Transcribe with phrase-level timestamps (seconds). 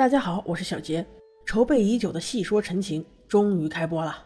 [0.00, 1.04] 大家好，我是小杰。
[1.44, 4.16] 筹备已久的戏说陈情终于开播了。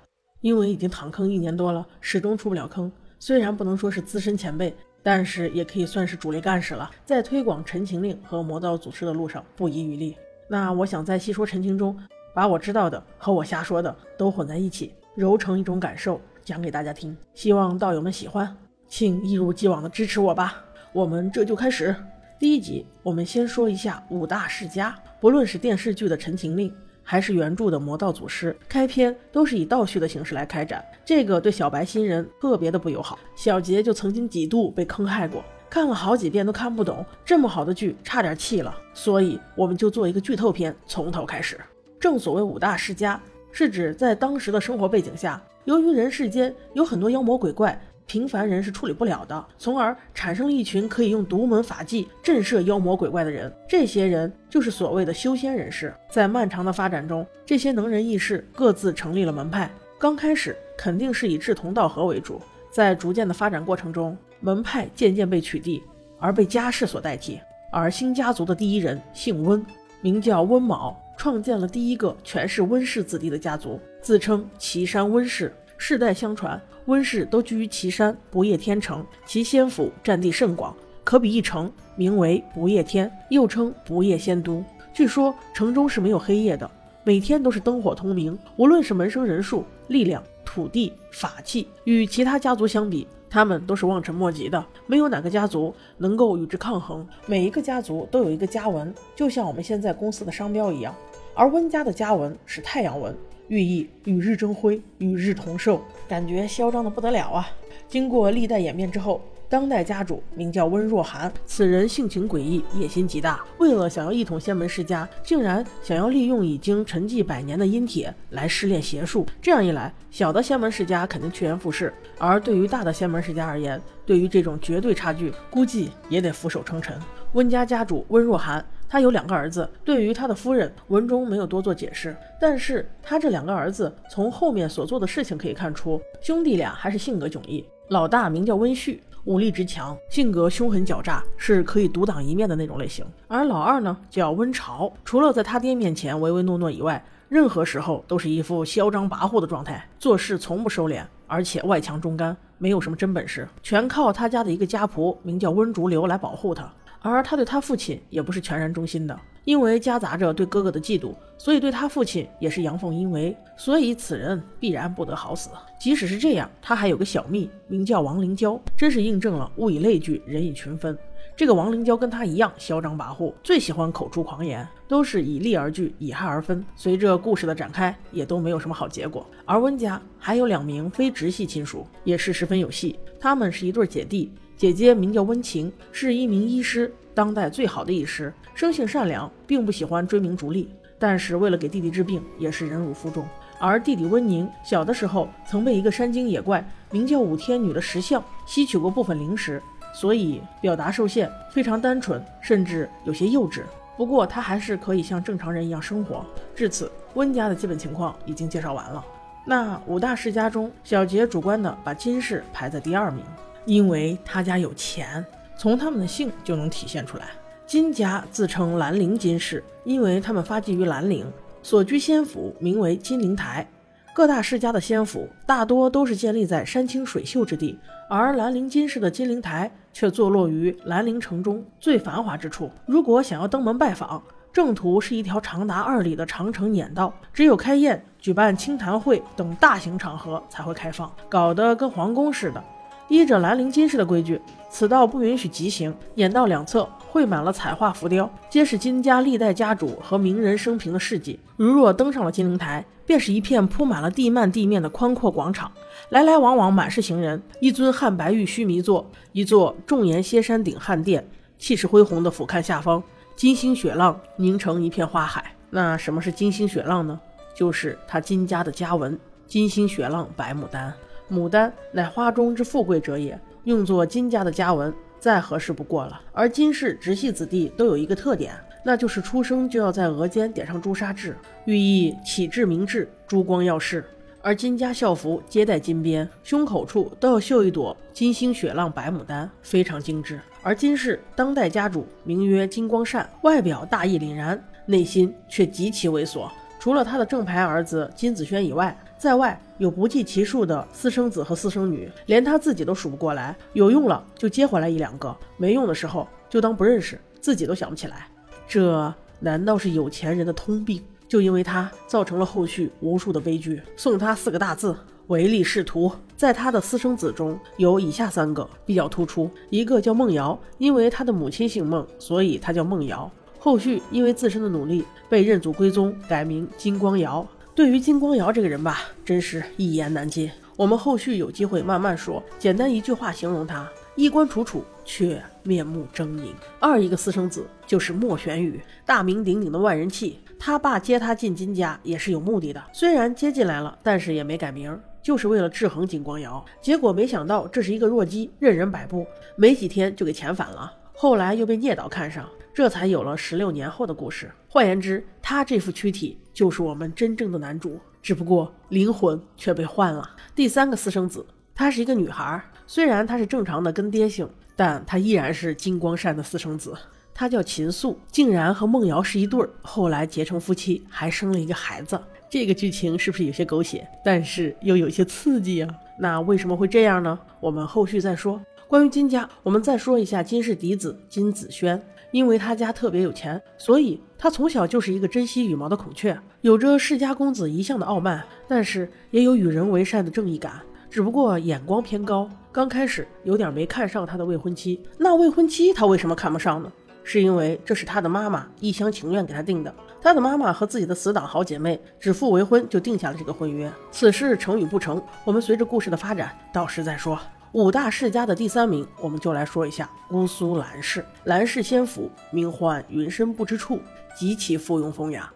[0.41, 2.93] 因为已经躺坑一年多了，始终出不了坑。
[3.19, 6.89] 虽然不能说是资深前辈，但是也可以算是主力干事了。
[7.05, 10.17] 在推广《陈情令》和《魔道祖师》的路上不遗余力。
[10.49, 11.99] 那我想在戏说陈情中，
[12.33, 17.17] 把我知道的和我瞎说的都混在一起，揉成一种感受讲给大家听。
[17.35, 18.57] 希望道友们喜欢，
[18.87, 20.65] 请一如既往的支持我吧。
[20.93, 21.97] 我们这就开始。
[22.39, 24.95] 第一集，我们先说一下五大世家。
[25.25, 26.69] 不论是电视剧的《陈情令》，
[27.03, 33.19] 还是原著的《魔道祖师》，开篇都是以倒叙的形式来开展，这个对小白新人特别的不友好。
[33.35, 38.77] 小杰就曾经几度被坑害过，看了好几遍都看不懂，这么好的剧差点弃了。
[38.93, 41.59] 所以我们就做一个剧透片，从头开始。
[41.99, 43.19] 正所谓五大世家，
[43.51, 47.81] 是指在当时的生活背景下，由于人世间有很多妖魔鬼怪。
[48.07, 53.53] 平凡人是处理不了的，从而产生了一群可以用独门法技震慑妖魔鬼怪的人。
[53.69, 55.93] 这些人就是所谓的修仙人士。
[56.11, 59.71] 在漫长的发展中，这些能人异士各自成立了门派。
[59.99, 65.81] 刚开始肯定是以志同道合为主，在逐渐的发展过程中，门派渐渐被取缔，
[66.19, 67.41] 而被家世所代替。
[67.73, 69.65] 而新家族的第一人姓温，
[70.03, 75.53] 名叫温卯，创建了第一个全是温氏子弟的家族，自称岐山温氏。
[75.77, 84.63] 世代相传，温氏都居于岐山不夜天城，其仙府占地甚广，可比一城，名为不夜天，又称不夜仙都。
[84.93, 86.71] 据说城中是没有黑夜的，
[87.03, 88.39] 每天都是灯火通明。
[88.57, 97.07] 无论是门生人数、力量、土地、法器，与其他家族相比，他们都是望尘莫及的，没有哪个家族能够与之抗衡。
[97.27, 100.95] 每一个家族都有一个家纹，就像我们现在公司的商标一样，
[101.35, 103.17] 而温家的家纹是太阳纹。
[103.49, 107.49] 寓意与日争辉，与日同寿，感觉嚣张的不得了啊！
[107.89, 113.45] 经过历代演变之后，当代家主名叫温若寒，此人性情诡异，野心极大。
[113.59, 119.27] 为了想要一统仙门世家，竟然想要利用已经沉寂百年的阴铁来试炼邪术。
[119.43, 126.99] 这样一来，小的仙门世家肯定趋炎附势，而对于大的仙门世家而言，对于这种绝对差距，估计也得俯首称臣。
[127.35, 128.65] 温家家主温若寒。
[128.89, 137.65] 他有两个儿子，对于他的夫人文中没有多做解释，但是他这两个儿子从后面所做的事情可以看出，兄弟俩还是性格迥异。
[137.89, 143.05] 老大名叫温煦，武力值强，性格凶狠狡诈，是可以独当一面的那种类型。
[143.29, 156.73] 而老二呢，叫温潮，除了在他爹面前唯唯诺诺以外，任何时候都是一副嚣张跋扈的状态，做事从不收敛，而且外强中干，没有什么真本事，全靠他家的一个家仆名叫温竹流来保护他。
[157.13, 165.51] 而他对他父亲也不是全然忠心的，因为夹杂着对哥哥的嫉妒，所以对他父亲也是阳奉阴违，所以此人必然不得好死。
[165.79, 170.97] 即使是这样，他还有个小蜜，名叫王灵娇，真是印证了物以类聚，人以群分。
[171.37, 176.65] 这个王灵娇跟他一样嚣张跋扈，最喜欢口出狂言，都是以利而聚，以害而分。
[176.77, 179.27] 随着故事的展开，也都没有什么好结果。
[179.45, 184.33] 而温家还有两名非直系亲属，也是十分有戏，他们是一对姐弟。
[184.57, 190.69] 姐姐名叫温情，是一名医师，当代最好的医师，生性善良，并不喜欢追名逐利。
[190.99, 193.27] 但是为了给弟弟治病，也是忍辱负重。
[193.59, 199.61] 而弟弟温宁小的时候曾被一个山精野怪，名叫武天女的石像吸取过部分灵石，
[199.93, 203.63] 所以表达受限，非常单纯，甚至有些幼稚。
[203.97, 206.25] 不过他还是可以像正常人一样生活。
[206.55, 209.05] 至此，温家的基本情况已经介绍完了。
[209.45, 213.23] 那五大世家中，小杰主观的把金氏排在第二名。
[213.65, 215.25] 因为他家有钱，
[215.57, 217.27] 从他们的姓就能体现出来。
[217.67, 221.27] 金家自称兰陵金氏，因为他们发迹于兰陵，
[221.63, 223.67] 所居仙府名为金陵台。
[224.15, 227.77] 各大世家的仙府大多都是建立在山清水秀之地，
[228.09, 232.71] 而兰陵金氏的金陵台却坐落于兰陵城中最繁华之处。
[232.87, 242.63] 如果想要登门拜访，正途是一条长达二里的长城撵道，只有开宴、举办清谈会等大型场合才会开放，搞得跟皇宫似的。
[243.09, 244.41] 依着兰陵金氏的规矩，
[244.71, 245.95] 此道不允许急行。
[246.15, 251.39] 演道两侧绘满了彩画浮雕，皆是金家历代家主和名人生平的事迹。
[251.57, 255.71] 如若登上了金陵台，便是一片铺满了地幔地面的宽阔广场，
[256.09, 257.41] 来来往往满是行人。
[257.61, 261.29] 一尊汉白玉须弥座，一座重檐歇山顶汉殿，
[261.59, 263.03] 气势恢宏的俯瞰下方，
[263.37, 265.55] 金星雪浪凝成一片花海。
[265.69, 267.21] 那什么是金星雪浪呢？
[267.55, 269.17] 就是他金家的家纹——
[269.47, 270.93] 金星雪浪白牡丹。
[271.31, 276.21] 牡丹乃花中之富贵者也，用作金家的家纹，再合适不过了。
[276.33, 278.55] 而金氏直系子弟都有一个特点，
[278.85, 284.05] 那就是出生就要在额间点上朱砂痣，寓意启智明智、珠光耀世。
[284.43, 290.39] 而金家校服皆带金边，胸口处都要绣一朵金星雪浪白牡丹，非常精致。
[290.63, 296.47] 而金氏当代家主名曰金光善，外表大义凛然，内心却极其猥琐。
[296.79, 298.95] 除了他的正牌儿子金子轩以外，
[299.25, 303.57] 在外有不计其数的私生子和私生女，连他自己都数不过来。
[303.73, 308.29] 有用了就接回来一两个，没用的时候就当不认识，自己都想不起来。
[308.69, 311.03] 这难道是有钱人的通病？
[311.27, 313.81] 就因为他造成了后续无数的悲剧。
[313.97, 314.95] 送他四个大字：
[315.29, 316.13] 唯利是图。
[316.37, 323.31] 在他的私生子中有以下三个比较突出：一个叫孟瑶，因为他的母亲姓孟，所以他叫孟瑶。
[323.59, 327.47] 后续因为自身的努力，被认祖归宗，改名金光瑶。
[327.75, 330.49] 对于金光瑶这个人吧，真是一言难尽。
[330.77, 332.41] 我们后续有机会慢慢说。
[332.57, 336.53] 简单一句话形容他：衣冠楚楚，却面目狰狞。
[336.79, 340.39] 二一个私生子就是莫玄羽，大名鼎鼎的万人气。
[340.57, 346.65] 他爸接他进金家也是有目的的，虽然接进来了，但是也没改名，就是为了制衡金光瑶。
[346.81, 349.27] 结果没想到这是一个弱鸡，任人摆布，
[349.57, 350.93] 没几天就给遣返了。
[351.13, 352.49] 后来又被聂导看上。
[352.75, 354.51] 这才有了十六年后的故事。
[354.69, 360.29] 换言之，他这副躯体就是我们真正的男主，只不过灵魂却被换了。
[360.57, 366.93] 第三个私生子，她是一个女孩，虽然她是正常的跟爹姓，但她依然是金光善的私生子。
[367.33, 372.21] 她叫秦素，竟然和孟瑶是一对儿，后来结成夫妻，还生了一个孩子。
[372.51, 374.05] 这个剧情是不是有些狗血？
[374.25, 375.95] 但是又有些刺激啊！
[376.19, 377.39] 那为什么会这样呢？
[377.61, 378.61] 我们后续再说。
[378.89, 382.01] 关于金家，我们再说一下金氏嫡子金子轩。
[382.35, 390.73] 因为他家特别有钱，所以他从小就是一个珍惜羽毛的孔雀，有着世家公子一向的傲慢，但是也有与人为善的正义感。
[391.09, 395.01] 只不过眼光偏高，刚开始有点没看上他的未婚妻。
[395.17, 396.91] 那未婚妻他为什么看不上呢？
[397.23, 399.95] 是因为这是他的妈妈一厢情愿给他定的。
[400.21, 403.89] 他的妈妈和自己的死党好姐妹指腹为婚，就定下了这个婚约。
[404.11, 407.39] 此事成与不成，我们随着故事的发展，到时再说。
[407.75, 411.25] 五大世家的第三名，我们就来说一下姑苏蓝氏。
[411.43, 413.99] 蓝氏仙府名唤云深不知处，
[414.39, 415.53] 极其附庸风雅。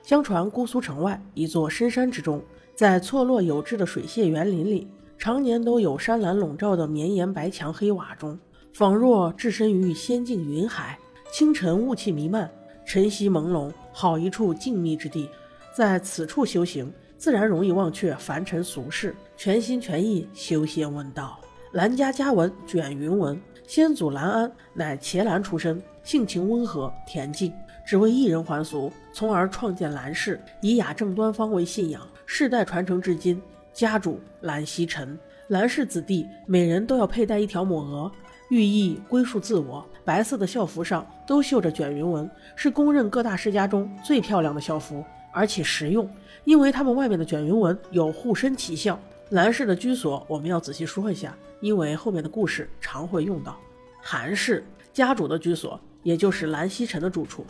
[0.00, 2.40] 相传姑苏城外一座深山之中，
[2.76, 4.86] 在错落有致的水榭园林里，
[5.18, 8.38] 常年都有山岚笼罩的绵延白墙黑瓦中，
[8.72, 10.96] 仿若置身于仙境云海。
[11.32, 12.48] 清晨雾气弥漫，
[12.86, 15.28] 晨曦朦胧，好一处静谧之地。
[15.74, 21.40] 在此处修行，自然容易忘却凡尘俗世，全心全意修仙问道。
[21.72, 27.52] 兰家家文卷云文，先祖兰安乃伽蓝出身，性情温和恬静，
[27.84, 33.42] 只为一人还俗，从而创建兰氏，以雅正端方为信仰，世代传承至今。
[33.72, 35.18] 家主兰曦臣，
[35.48, 38.10] 兰氏子弟每人都要佩戴一条抹额，
[38.48, 39.84] 寓意归属自我。
[40.04, 46.08] 白色的校服上都绣着卷云纹，是公认各大世家中最漂亮的校服，而且实用，
[46.44, 48.98] 因为他们外面的卷云纹有护身奇效。
[49.30, 53.58] 兰氏的居所我们要仔细说一下，因为后面的故事常会用到。
[54.00, 57.42] 韩氏家主的居所，也就是兰曦臣的住处；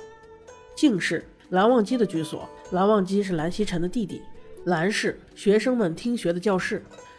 [0.74, 4.22] 敬氏蓝忘机的居所，蓝忘机是兰曦臣的弟弟；
[4.64, 6.78] 兰氏学生们听学的教室；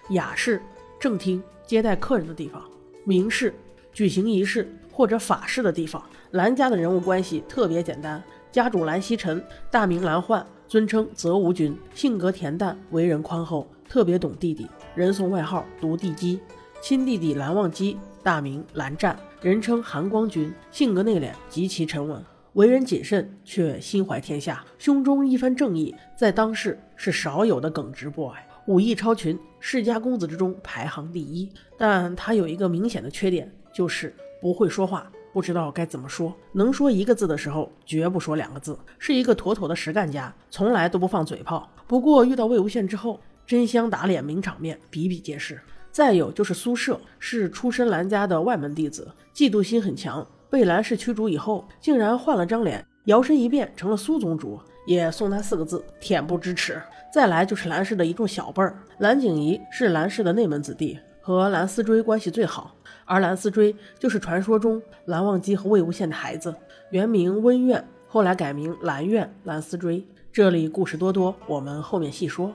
[0.09, 0.59] 雅氏
[0.99, 2.59] 正厅接待客人的地方；
[3.03, 3.53] 明氏
[3.93, 6.03] 举行仪式或者法事的地方。
[6.31, 9.39] 兰家的人物关系特别简单，家主兰曦臣
[9.69, 13.67] 大名兰焕，尊称泽无君，性格恬淡，为人宽厚。
[13.89, 16.39] 特别懂弟弟，人送外号“独地鸡”。
[16.81, 28.31] 亲弟弟蓝忘机，大名蓝湛，人称寒光君，性格内敛，极其沉稳，为人谨慎，却心怀天下，胸中一番正义，在当世是少有的耿直 boy，
[28.67, 31.49] 武艺超群，世家公子之中排行第一。
[31.77, 36.31] 但他有一个明显的缺点，就是不会说话，不知道该怎么说。
[36.51, 41.67] 能说一个字的时候，绝不说两个字，是一个妥妥的实干家，从来都不放嘴炮。
[41.87, 45.59] 不过遇到魏无羡之后，真香打脸名场面比比皆是。
[45.89, 50.25] 再有就是苏涉，是出身兰家的外门弟子，嫉妒心很强。
[50.49, 56.79] 被兰氏驱逐以后，竟然换了张脸，摇身一变成了苏宗主，也送他四个字：恬不知耻。
[57.11, 62.75] 再来就是兰氏的一众小辈儿，兰景仪是兰氏的内门子弟，和兰思追关系最好。
[63.05, 66.53] 而兰思追就是传说中蓝忘机和魏无羡的孩子，
[66.91, 69.27] 原名温苑，后来改名兰苑。
[69.45, 72.53] 兰思追这里故事多多，我们后面细说。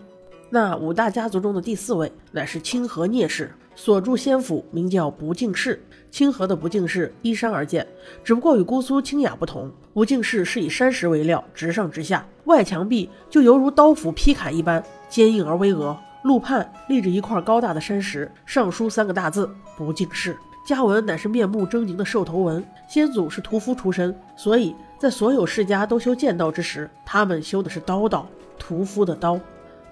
[0.54, 5.82] 那五大家族中的第四位乃是清河聂氏，所住仙府名叫不敬氏。
[6.10, 7.86] 清河的不敬氏依山而建，
[8.22, 9.72] 只不过与姑苏清雅不同。
[9.94, 15.96] 不敬氏是以山石为料，直上直下，外墙壁就犹如刀斧劈砍一般，坚硬而巍峨。
[16.22, 20.36] 路畔立着一块高大的山石，上书三个大字“不敬氏”。
[20.68, 22.62] 家纹乃是面目狰狞的兽头纹。
[22.86, 28.28] 先祖是屠夫出身，所以在所有世家都修剑道之时，他们修的是刀道，
[28.58, 29.40] 屠夫的刀。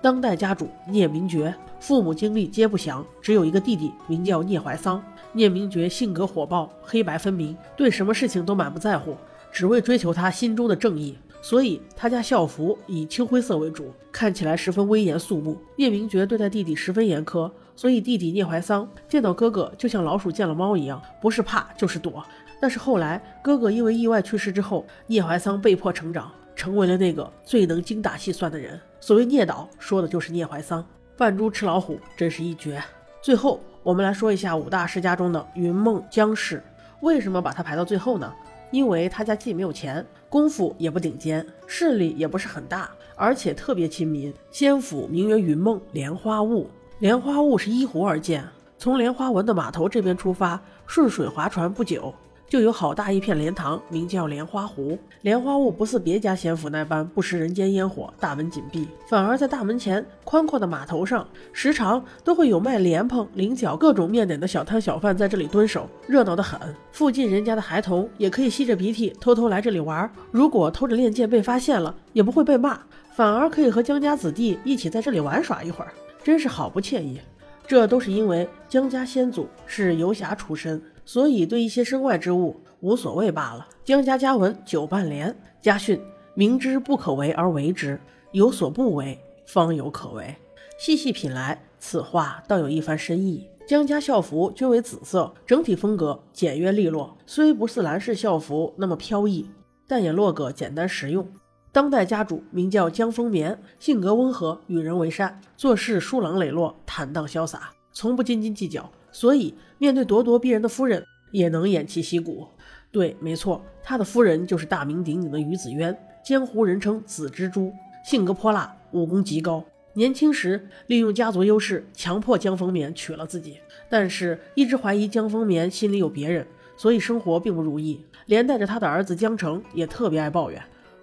[0.03, 5.03] 当代家主聂明觉，父母经历皆不详，只有一个弟弟，名叫聂怀桑。
[5.33, 9.15] 聂明觉性格火爆，黑白分明，对什么事情都满不在乎，
[9.53, 11.19] 只为追求他心中的正义。
[11.43, 15.59] 所以他家校服以青灰色为主，看起来十分威严肃穆。
[15.77, 22.25] 聂明觉对待弟弟十分严苛，所以弟弟聂怀桑见到哥哥就像老鼠见了猫一样，不是怕就是躲。
[22.59, 28.81] 但是后来哥哥因为意外去世之后，聂怀桑被迫成长，成为了那个最能精打细算的人。
[29.01, 30.85] 所谓聂导，说的就是聂怀桑。
[31.17, 32.83] 扮猪吃老虎，真是一绝。
[33.23, 36.63] 最后，我们来说一下五大世家中的云梦江氏，
[37.01, 38.33] 为什么把他排到最后呢？
[38.71, 44.33] 因为他家既没有钱，功夫也不顶尖，势力也不是很大，而且特别亲民。
[44.51, 48.47] 先府名曰云梦莲花坞，莲花坞是依湖而建，
[48.79, 52.15] 从莲花纹的码头这边出发，顺水划船不久。
[52.51, 54.99] 就有好大一片莲塘，名叫莲花湖。
[55.21, 66.59] 莲花坞不似别家仙府那般不食人间烟火，大门紧闭，反而在大门前宽阔的码头上，时常都会有卖莲蓬、菱角各种面点的小摊小贩在这里蹲守，热闹得很。
[66.91, 72.81] 附近人家的孩童也可以吸着鼻涕偷偷来这里玩，如果偷着练剑被发现了，也不会被骂，
[73.15, 75.93] 反而可以和江家子弟一起在这里玩耍一会儿，
[76.25, 77.21] 真是好不惬意。
[77.67, 80.83] 这都是因为江家先祖是游侠出身。
[81.03, 83.67] 所以对一些身外之物无所谓罢了。
[83.83, 86.01] 江家家文九半联家训：
[86.35, 88.01] 明知不可为而为之，
[88.31, 90.33] 有所不为，方有可为。
[90.79, 93.49] 细细品来，此话倒有一番深意。
[93.67, 99.51] 江家校服均为紫色，整体风格简约利落，虽不似蓝氏校服那么飘逸，
[99.89, 101.27] 但也落个简单实用。
[101.73, 108.91] 当代家主名叫江丰眠，性格温和，与人为善，做事疏朗磊落，坦荡潇洒，从不斤斤计较。
[109.13, 112.49] 所以，面对咄咄逼人的夫人，也能偃旗息鼓。
[112.91, 117.73] 对，没错，他的夫人就是大名鼎鼎的于子渊，江湖人称“紫蜘蛛”，
[118.05, 119.65] 性格泼辣，武功极高。
[119.95, 123.59] 年轻时利用家族优势，强迫江丰眠娶了自己，
[123.89, 126.45] 但是一直怀疑江丰眠心里有别人，
[126.77, 130.61] 所以生活并不如意，连带着他的儿子江澄也特别爱抱怨。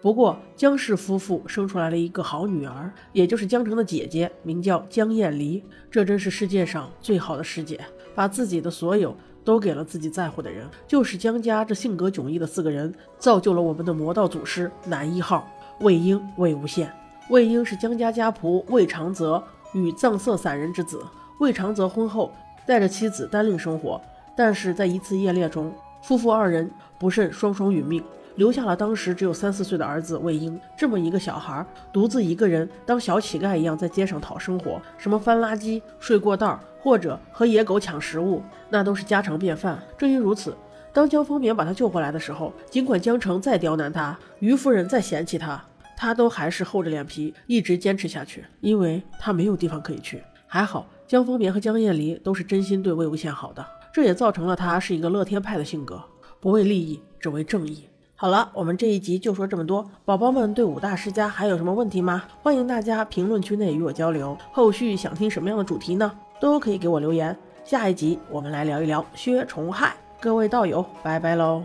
[0.08, 5.62] 不过，江氏夫妇生出来了一个好女儿，也就是江澄的姐姐，名叫江燕离。
[5.92, 7.78] 这真是世界上最好的师姐，
[8.16, 10.66] 把自己的所有都给了自己在乎的人。
[10.88, 15.46] 就是江家这性格迥异的四个人，造就了我们的魔道祖师男一号
[15.82, 16.88] 魏婴魏无羡。
[17.30, 21.04] 魏婴是江家家仆魏长泽与藏色散人之子。
[21.42, 22.32] 魏长泽婚后
[22.66, 24.02] 带着妻子单另生活，
[24.38, 25.70] 但是在一次夜猎中，
[26.02, 28.02] 夫妇二人不慎双双殒命。
[28.38, 39.78] 留下了当时只有三四岁的儿子魏婴，这么一个小孩，独自一个人当小乞丐一样在街上讨生活，什么翻垃圾、睡过道，或者和野狗抢食物，那都是家常便饭。
[39.98, 40.56] 正因如此，
[40.94, 45.64] 当江丰棉把他救回来的时候，尽管江城再刁难他，于夫人再嫌弃他，
[45.98, 50.22] 他都还是厚着脸皮一直坚持下去，因为他没有地方可以去。
[50.46, 56.00] 还好，江丰棉和江燕离都是真心对魏无羡好的，这也造成了他是一个乐天派的性格，
[56.40, 57.90] 不为利益，只为正义。
[58.20, 59.88] 好了，我们这一集就说这么多。
[60.04, 62.24] 宝宝们对五大世家还有什么问题吗？
[62.42, 64.36] 欢迎大家评论区内与我交流。
[64.52, 66.12] 后续想听什么样的主题呢？
[66.40, 67.38] 都可以给我留言。
[67.64, 69.96] 下一集我们来聊一聊薛崇害。
[70.20, 71.64] 各位道友，拜拜喽。